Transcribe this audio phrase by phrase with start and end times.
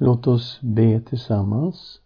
[0.00, 2.00] Låt oss be tillsammans.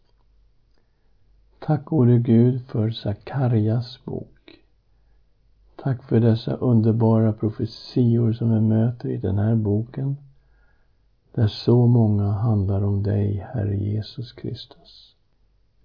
[1.58, 4.58] Tack gode Gud för Sakarjas bok.
[5.76, 10.16] Tack för dessa underbara profetior som vi möter i den här boken.
[11.34, 15.14] Där så många handlar om dig, Herre Jesus Kristus.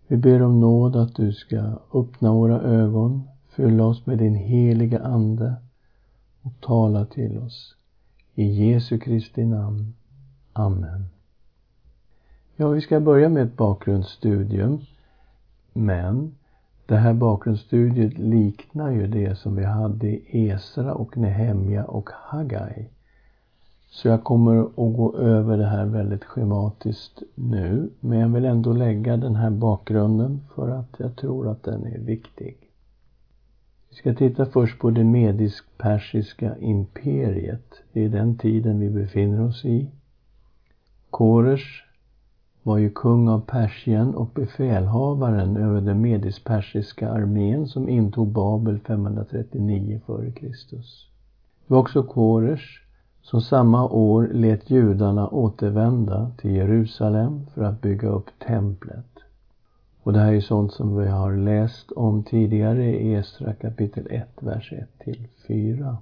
[0.07, 4.99] Vi ber om nåd att du ska öppna våra ögon, fylla oss med din heliga
[4.99, 5.55] Ande
[6.41, 7.75] och tala till oss.
[8.35, 9.93] I Jesu Kristi namn.
[10.53, 11.16] Amen.
[12.59, 14.79] Ja, vi ska börja med ett bakgrundsstudium.
[15.73, 16.35] Men
[16.85, 22.89] det här bakgrundsstudiet liknar ju det som vi hade i Esra och Nehemja och Hagai.
[23.89, 27.89] Så jag kommer att gå över det här väldigt schematiskt nu.
[27.99, 31.99] Men jag vill ändå lägga den här bakgrunden för att jag tror att den är
[31.99, 32.57] viktig.
[33.89, 37.73] Vi ska titta först på det medisk-persiska imperiet.
[37.93, 39.91] Det är den tiden vi befinner oss i.
[41.09, 41.86] Koresh
[42.67, 50.01] var ju kung av Persien och befälhavaren över den medisk-persiska armén som intog Babel 539
[50.07, 50.77] f.Kr.
[51.67, 52.65] Det var också Koresh
[53.21, 59.19] som samma år lät judarna återvända till Jerusalem för att bygga upp templet.
[60.03, 64.27] Och det här är sånt som vi har läst om tidigare i Esra kapitel 1,
[64.39, 65.97] vers 1 till 4.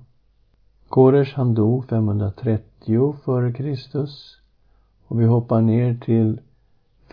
[0.89, 4.07] Koresh han dog 530 f.Kr.
[5.07, 6.39] Och vi hoppar ner till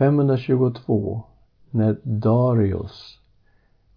[0.03, 1.23] 522
[1.71, 3.19] när Darius,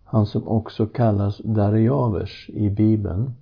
[0.03, 3.33] han som också kallas Dariavers i Bibeln,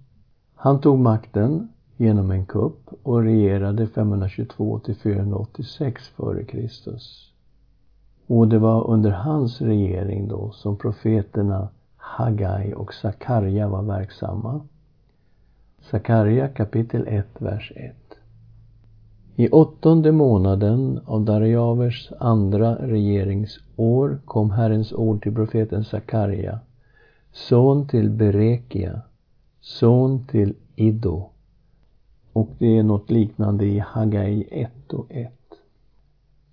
[0.55, 6.69] han tog makten genom en kupp och regerade 522 till 486 f.Kr.
[8.27, 11.67] Och det var under hans regering då som profeterna
[11.97, 14.61] Hagai och Sakarja var verksamma.
[15.81, 17.95] Sakarja kapitel 1, vers 1.
[19.35, 26.59] I åttonde månaden av Darjavers andra regeringsår kom Herrens ord till profeten Sakarja,
[27.31, 29.01] son till Berekia,
[29.61, 31.29] son till Iddo.
[32.33, 35.31] Och det är något liknande i Hagai 1 och 1.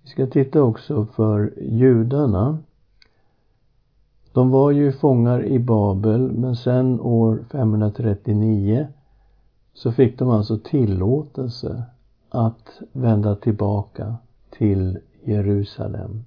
[0.03, 2.57] Vi ska titta också för judarna.
[4.33, 8.87] De var ju fångar i Babel, men sen år 539
[9.73, 11.83] så fick de alltså tillåtelse
[12.31, 14.15] att vända tillbaka
[14.49, 16.25] till Jerusalem.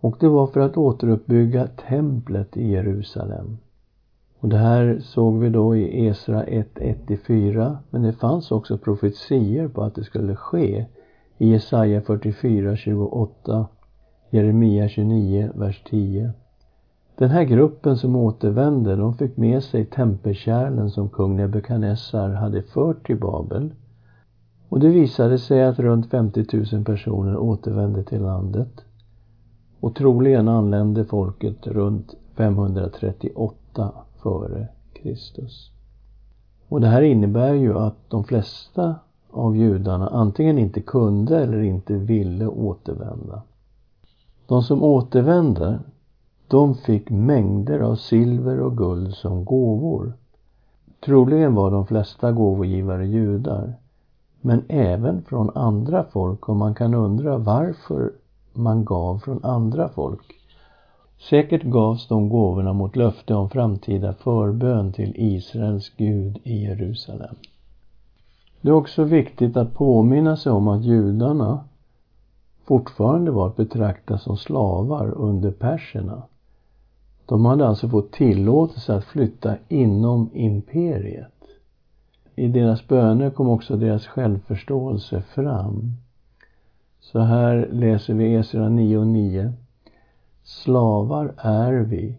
[0.00, 3.58] Och det var för att återuppbygga templet i Jerusalem.
[4.38, 9.82] Och det här såg vi då i Esra 1.1-4, men det fanns också profetier på
[9.82, 10.86] att det skulle ske
[11.38, 13.66] i Jesaja 44.28
[14.30, 16.32] Jeremia 29, vers 10.
[17.16, 23.06] Den här gruppen som återvände, de fick med sig tempelkärlen som kung Nebukadnessar hade fört
[23.06, 23.70] till Babel
[24.72, 28.80] och det visade sig att runt 50 000 personer återvände till landet.
[29.80, 35.70] Och troligen anlände folket runt 538 före Kristus.
[36.68, 38.94] Och det här innebär ju att de flesta
[39.30, 43.42] av judarna antingen inte kunde eller inte ville återvända.
[44.46, 45.78] De som återvände,
[46.48, 50.12] de fick mängder av silver och guld som gåvor.
[51.00, 53.74] Troligen var de flesta gåvogivare judar
[54.42, 58.12] men även från andra folk och man kan undra varför
[58.52, 60.34] man gav från andra folk.
[61.30, 67.34] Säkert gavs de gåvorna mot löfte om framtida förbön till Israels Gud i Jerusalem.
[68.60, 71.64] Det är också viktigt att påminna sig om att judarna
[72.64, 76.22] fortfarande var att betrakta som slavar under perserna.
[77.26, 81.41] De hade alltså fått tillåtelse att flytta inom imperiet
[82.42, 85.92] i deras böner kom också deras självförståelse fram.
[87.00, 89.52] Så här läser vi Esra 9 och 9.
[90.42, 92.18] Slavar är vi,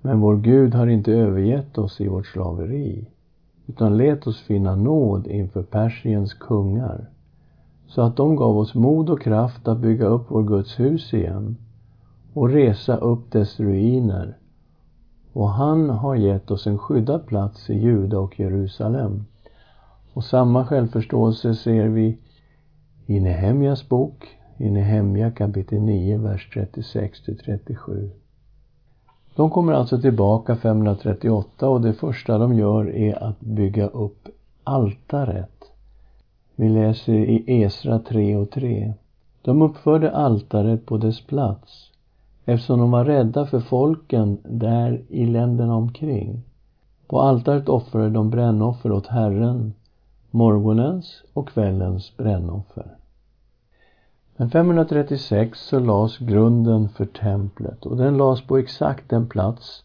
[0.00, 3.06] men vår Gud har inte övergett oss i vårt slaveri,
[3.66, 7.10] utan lät oss finna nåd inför Persiens kungar,
[7.86, 11.56] så att de gav oss mod och kraft att bygga upp vår Guds hus igen
[12.32, 14.36] och resa upp dess ruiner
[15.36, 19.24] och han har gett oss en skyddad plats i Juda och Jerusalem.
[20.12, 22.18] Och samma självförståelse ser vi
[23.06, 28.10] i Nehemjas bok, i Nehemja kapitel 9, vers 36 37.
[29.34, 34.28] De kommer alltså tillbaka 538 och det första de gör är att bygga upp
[34.64, 35.64] altaret.
[36.54, 38.94] Vi läser i Esra 3 och 3.
[39.42, 41.90] De uppförde altaret på dess plats
[42.48, 46.42] eftersom de var rädda för folken där i länderna omkring.
[47.06, 49.72] På altaret offrade de brännoffer åt Herren,
[50.30, 52.96] morgonens och kvällens brännoffer.
[54.36, 59.84] Men 536 så lades grunden för templet och den lades på exakt den plats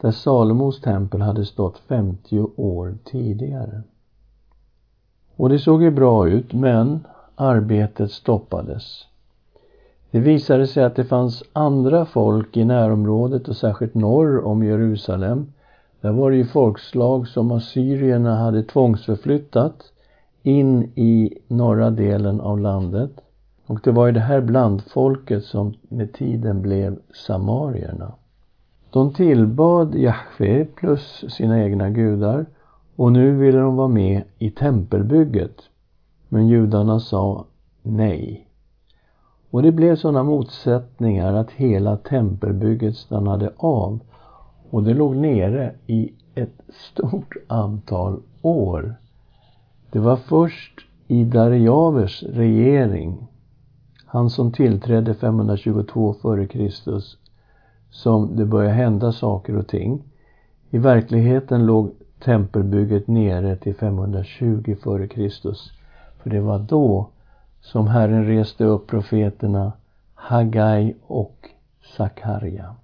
[0.00, 3.82] där Salomos tempel hade stått 50 år tidigare.
[5.36, 9.06] Och det såg ju bra ut, men arbetet stoppades.
[10.10, 15.52] Det visade sig att det fanns andra folk i närområdet och särskilt norr om Jerusalem.
[16.00, 19.92] Där var det ju folkslag som assyrierna hade tvångsförflyttat
[20.42, 23.10] in i norra delen av landet.
[23.66, 28.12] Och det var ju det här blandfolket som med tiden blev samarierna.
[28.90, 32.46] De tillbad Jahve plus sina egna gudar
[32.96, 35.56] och nu ville de vara med i tempelbygget.
[36.28, 37.44] Men judarna sa
[37.82, 38.49] nej.
[39.50, 44.00] Och det blev sådana motsättningar att hela tempelbygget stannade av
[44.70, 48.94] och det låg nere i ett stort antal år.
[49.90, 53.26] Det var först i Darijavers regering,
[54.06, 56.70] han som tillträdde 522 f.Kr.
[57.90, 60.02] som det började hända saker och ting.
[60.70, 61.90] I verkligheten låg
[62.24, 65.54] tempelbygget nere till 520 f.Kr.
[66.22, 67.08] För det var då
[67.60, 69.72] som Herren reste upp profeterna
[70.14, 71.48] Hagai och
[71.96, 72.74] Sakarja.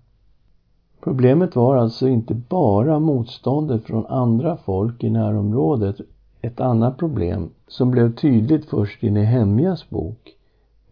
[1.01, 5.97] Problemet var alltså inte bara motståndet från andra folk i närområdet.
[6.41, 10.37] Ett annat problem som blev tydligt först i Nehemjas bok,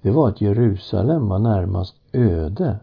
[0.03, 2.77] det var att Jerusalem var närmast öde.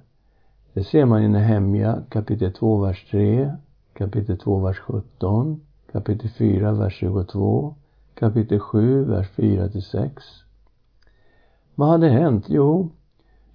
[0.73, 3.51] Det ser man i Nehemja kapitel 2, vers 3,
[3.93, 5.61] kapitel 2, vers 17,
[5.91, 7.75] kapitel 4, vers 22,
[8.13, 10.23] kapitel 7, vers 4 till 6.
[11.75, 12.45] Vad hade hänt?
[12.47, 12.89] Jo,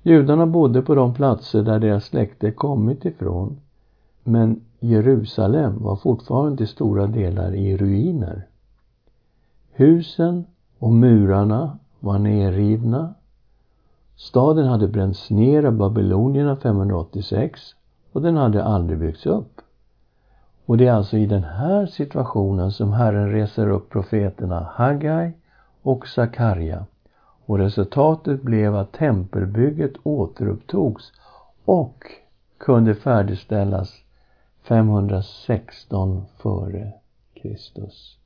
[0.03, 3.61] judarna bodde på de platser där deras släkte kommit ifrån.
[4.25, 8.47] Men Jerusalem var fortfarande till stora delar i ruiner.
[9.73, 10.45] Husen
[10.79, 13.15] och murarna var nerrivna.
[14.17, 17.61] Staden hade bränts ner av babylonierna 586
[18.13, 19.61] och den hade aldrig byggts upp.
[20.67, 25.33] Och det är alltså i den här situationen som Herren reser upp profeterna Haggai
[25.83, 26.87] och Sakarja
[27.47, 31.13] och resultatet blev att tempelbygget återupptogs
[31.65, 32.05] och
[32.59, 33.95] kunde färdigställas
[34.63, 36.93] 516 före
[37.35, 38.19] Kristus.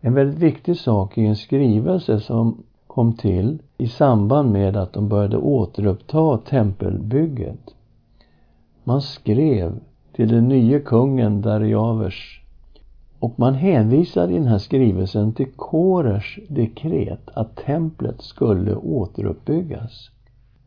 [0.00, 5.08] En väldigt viktig sak i en skrivelse som kom till i samband med att de
[5.08, 7.74] började återuppta tempelbygget.
[8.84, 9.80] Man skrev
[10.12, 12.42] till den nye kungen Dariavers
[13.20, 20.10] och man hänvisar i den här skrivelsen till Korers dekret att templet skulle återuppbyggas.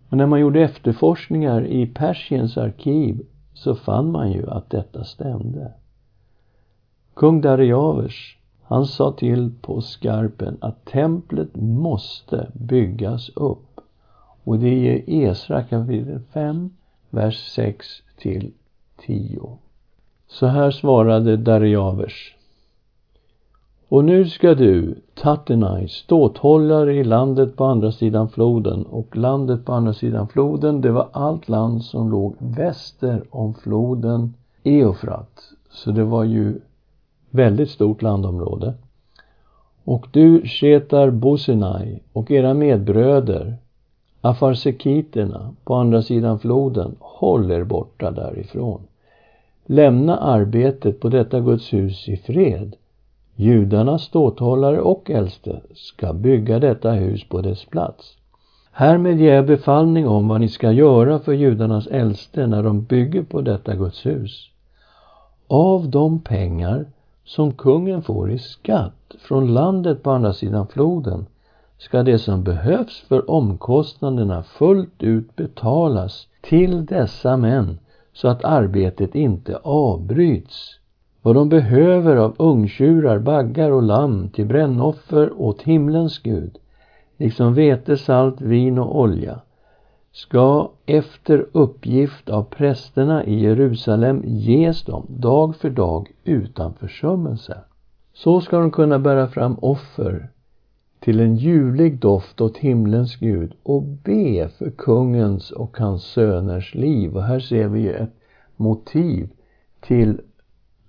[0.10, 3.22] Och när man gjorde efterforskningar i Persiens arkiv
[3.54, 5.72] så fann man ju att detta stämde.
[7.14, 13.80] Kung Dariavers, han sa till på skarpen att templet måste byggas upp.
[14.44, 16.70] Och det är i Esra kapitel 5,
[17.10, 17.88] vers 6
[18.18, 18.52] till
[18.98, 19.58] 10.
[20.28, 22.36] Så här svarade Dariavers.
[23.92, 28.86] Och nu ska du, Tatenai, ståthållare i landet på andra sidan floden.
[28.86, 34.34] Och landet på andra sidan floden, det var allt land som låg väster om floden
[34.64, 35.42] Eufrat.
[35.70, 36.60] Så det var ju
[37.30, 38.74] väldigt stort landområde.
[39.84, 43.58] Och du, Shetar Bosenai, och era medbröder,
[44.22, 48.82] afarsekiterna på andra sidan floden, håll er borta därifrån.
[49.66, 52.76] Lämna arbetet på detta Guds hus i fred
[53.36, 58.18] Judarnas ståthållare och äldste ska bygga detta hus på dess plats.
[58.72, 63.24] Härmed ger jag befallning om vad ni ska göra för judarnas äldste när de bygger
[63.24, 64.50] på detta Guds hus.
[65.48, 66.86] Av de pengar
[67.24, 71.26] som kungen får i skatt från landet på andra sidan floden
[71.78, 77.80] ska det som behövs för omkostnaderna fullt ut betalas till dessa män
[78.14, 80.80] så att arbetet inte avbryts
[81.22, 86.58] vad de behöver av ungtjurar, baggar och lamm till brännoffer åt himlens Gud,
[87.18, 89.40] liksom vete, salt, vin och olja,
[90.12, 97.58] ska efter uppgift av prästerna i Jerusalem ges dem dag för dag utan försummelse.
[98.14, 100.30] Så ska de kunna bära fram offer
[101.00, 107.16] till en ljuvlig doft åt himlens Gud och be för kungens och hans söners liv.
[107.16, 108.16] Och här ser vi ett
[108.56, 109.30] motiv
[109.82, 110.22] till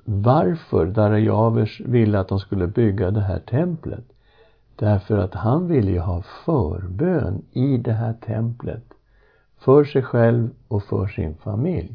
[0.04, 4.04] varför Darajavers ville att de skulle bygga det här templet.
[4.76, 8.85] Därför att han ville ju ha förbön i det här templet.
[9.59, 11.94] För sig själv och för sin familj.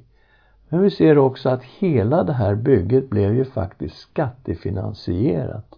[0.70, 5.76] Men vi ser också att hela det här bygget blev ju faktiskt skattefinansierat.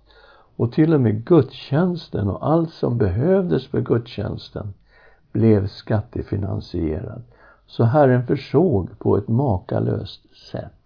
[0.55, 4.73] Och till och med gudstjänsten och allt som behövdes för gudstjänsten
[5.31, 7.21] blev skattefinansierad.
[7.67, 10.78] Så Herren försåg på ett makalöst sätt.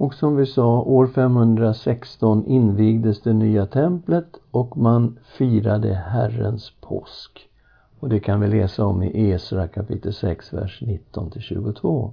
[0.00, 7.48] Och som vi sa, år 516 invigdes det nya templet och man firade Herrens påsk.
[7.98, 12.12] Och det kan vi läsa om i Esra kapitel 6, vers 19 till 22.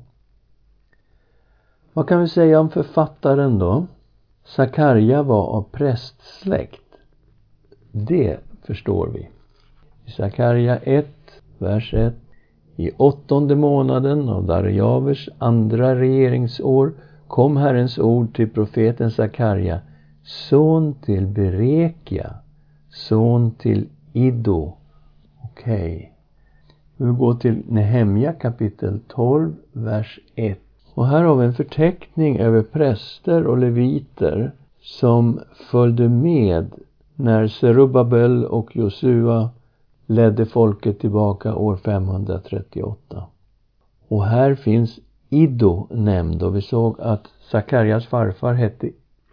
[1.94, 3.86] Vad kan vi säga om författaren då?
[4.46, 6.96] Sakarja var av prästsläkt.
[7.92, 9.30] Det förstår vi.
[10.06, 11.08] I Sakarja 1,
[11.58, 12.14] vers 1.
[12.76, 16.94] I åttonde månaden av Darjavers andra regeringsår
[17.28, 19.80] kom Herrens ord till profeten Sakarja,
[20.24, 22.34] son till Berekia,
[22.90, 24.74] son till Iddo.
[25.44, 25.96] Okej.
[25.96, 26.10] Okay.
[26.98, 30.60] Vi går till Nehemja kapitel 12, vers 1.
[30.94, 35.40] Och här har vi en förteckning över präster och leviter som
[35.72, 36.72] följde med
[37.16, 39.50] när Serubabel och Josua
[40.06, 43.24] ledde folket tillbaka år 538.
[44.08, 48.90] Och här finns Iddo nämnd och vi såg att Sakarjas farfar hette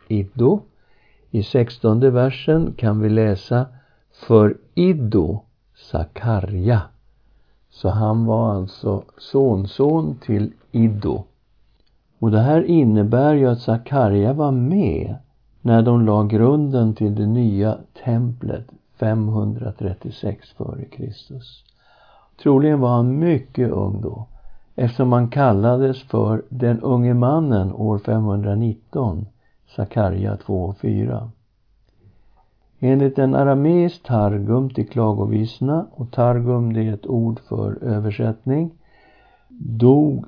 [0.09, 0.61] Iddo.
[1.31, 3.67] I sextonde versen kan vi läsa
[4.13, 5.41] för Iddo
[5.75, 6.83] Sakarja.
[7.71, 11.25] Så han var alltså sonson till Iddo.
[12.19, 15.17] Och det här innebär ju att Sakarja var med
[15.61, 18.67] när de la grunden till det nya templet
[18.99, 21.13] 536 f.Kr.
[22.43, 24.27] Troligen var han mycket ung då
[24.75, 29.27] eftersom han kallades för den unge mannen år 519,
[29.77, 31.31] Sakarja 2 och 4.
[32.81, 38.71] Enligt en arameisk targum till Klagovisna och targum det är ett ord för översättning,
[39.59, 40.27] dog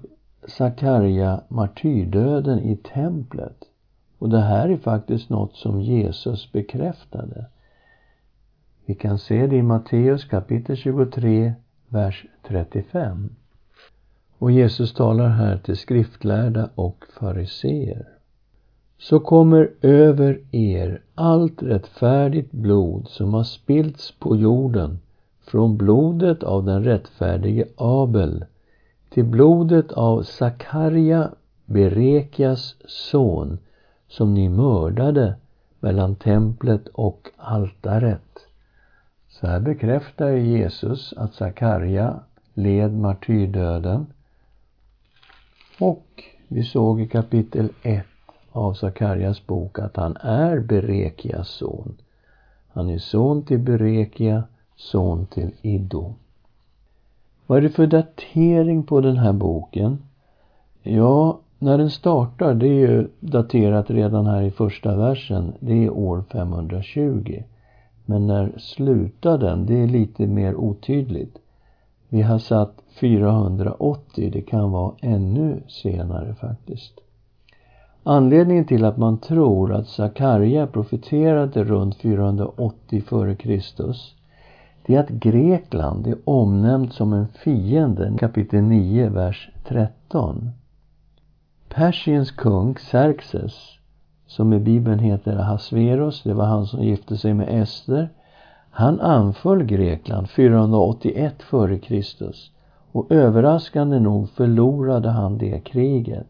[0.49, 3.57] Sakarja martyrdöden i templet.
[4.19, 7.47] Och det här är faktiskt något som Jesus bekräftade.
[8.87, 11.55] Vi kan se det i Matteus kapitel 23,
[11.89, 13.31] vers 35.
[14.39, 18.09] Och Jesus talar här till skriftlärda och fariseer.
[18.99, 24.99] Så kommer över er allt rättfärdigt blod som har spillts på jorden
[25.47, 28.45] från blodet av den rättfärdige Abel
[29.11, 31.31] till blodet av Sakarja,
[31.65, 33.59] Berekias son,
[34.09, 35.35] som ni mördade
[35.81, 38.47] mellan templet och altaret.
[39.29, 42.21] Så här bekräftar Jesus att Sakarja
[42.55, 44.07] led martyrdöden
[45.79, 48.07] och vi såg i kapitel 1
[48.53, 51.95] av Sakarjas bok att han är Berekias son.
[52.69, 54.45] Han är son till Berekia,
[54.77, 56.15] son till Iddo.
[57.47, 59.99] Vad är det för datering på den här boken?
[60.83, 65.91] Ja, när den startar, det är ju daterat redan här i första versen, det är
[65.91, 67.43] år 520.
[68.05, 69.67] Men när slutar den?
[69.67, 71.39] Det är lite mer otydligt.
[72.09, 77.01] Vi har satt 480, det kan vara ännu senare faktiskt.
[78.03, 83.93] Anledningen till att man tror att Sakarja profeterade runt 480 f.Kr.
[84.87, 90.51] det är att Grekland är omnämnt som en fiende, kapitel 9, vers 13.
[91.69, 93.55] Persiens kung Xerxes,
[94.27, 98.09] som i Bibeln heter Ahasveros, det var han som gifte sig med Ester,
[98.79, 102.33] han anföll Grekland 481 f.Kr.
[102.93, 106.27] och överraskande nog förlorade han det kriget.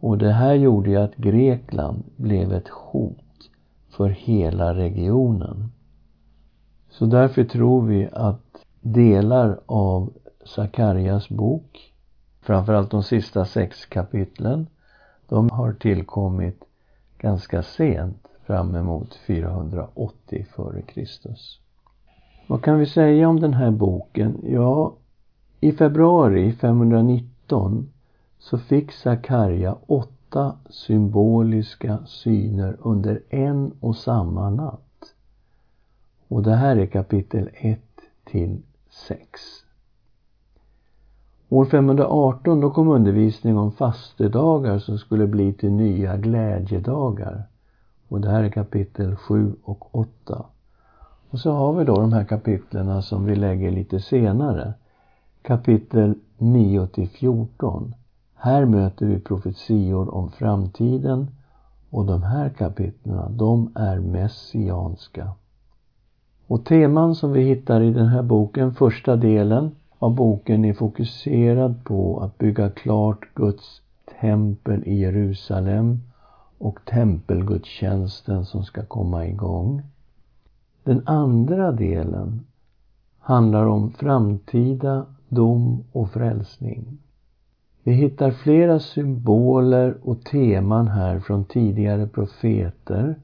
[0.00, 3.50] Och det här gjorde ju att Grekland blev ett hot
[3.90, 5.72] för hela regionen.
[6.88, 10.12] Så därför tror vi att delar av
[10.44, 11.92] Sakarjas bok,
[12.42, 14.66] framförallt de sista sex kapitlen,
[15.28, 16.64] de har tillkommit
[17.18, 21.04] ganska sent fram emot 480 f.Kr.
[22.46, 24.40] Vad kan vi säga om den här boken?
[24.42, 24.94] Ja,
[25.60, 27.88] i februari 519
[28.38, 35.14] så fick Sakarja åtta symboliska syner under en och samma natt.
[36.28, 37.80] Och det här är kapitel 1
[38.24, 38.62] till
[39.08, 39.40] 6.
[41.48, 47.49] År 518 då kom undervisning om fastedagar som skulle bli till nya glädjedagar.
[48.10, 50.44] Och det här är kapitel 7 och 8.
[51.30, 54.74] Och så har vi då de här kapitlerna som vi lägger lite senare.
[55.42, 57.94] Kapitel 9 till 14.
[58.34, 61.30] Här möter vi profetior om framtiden
[61.90, 65.30] och de här kapitlerna, de är messianska.
[66.46, 71.84] Och teman som vi hittar i den här boken, första delen av boken är fokuserad
[71.84, 73.82] på att bygga klart Guds
[74.20, 76.00] tempel i Jerusalem
[76.60, 79.82] och tempelgudstjänsten som ska komma igång.
[80.84, 82.46] Den andra delen
[83.18, 86.98] handlar om framtida dom och frälsning.
[87.82, 93.14] Vi hittar flera symboler och teman här från tidigare profeter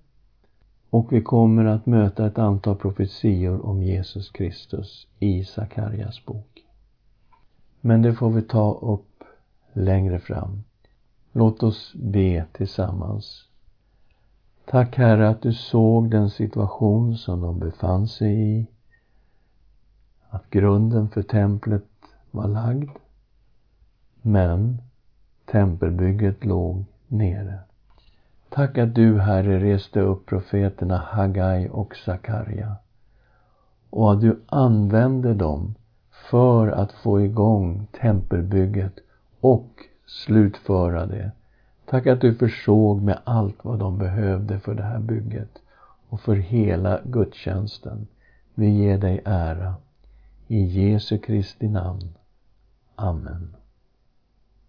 [0.90, 6.64] och vi kommer att möta ett antal profetior om Jesus Kristus i Sakarjas bok.
[7.80, 9.24] Men det får vi ta upp
[9.72, 10.62] längre fram.
[11.38, 13.44] Låt oss be tillsammans.
[14.64, 18.66] Tack Herre att du såg den situation som de befann sig i.
[20.28, 21.84] Att grunden för templet
[22.30, 22.90] var lagd.
[24.22, 24.82] Men
[25.44, 27.58] tempelbygget låg nere.
[28.48, 32.76] Tack att du, Herre, reste upp profeterna Hagai och Sakarja
[33.90, 35.74] och att du använde dem
[36.30, 38.94] för att få igång tempelbygget
[39.40, 39.68] och
[40.06, 41.30] slutföra det.
[41.86, 45.58] Tack att du försåg med allt vad de behövde för det här bygget
[46.08, 48.06] och för hela gudstjänsten.
[48.54, 49.74] Vi ger dig ära.
[50.48, 52.14] I Jesu Kristi namn.
[52.94, 53.55] Amen.